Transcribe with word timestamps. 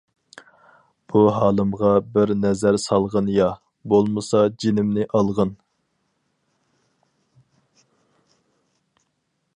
بۇ 1.11 1.19
ھالىمغا 1.33 1.91
بىر 2.15 2.33
نەزەر 2.45 2.79
سالغىن، 2.85 3.29
يا، 3.35 3.51
بولمىسا 3.93 4.43
جېنىمنى 4.63 5.07
ئالغىن. 5.11 5.55